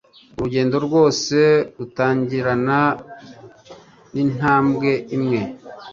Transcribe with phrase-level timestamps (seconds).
[0.35, 1.37] Urugendo rwose
[1.77, 2.79] rutangirana
[4.13, 5.39] nintambwe imwe.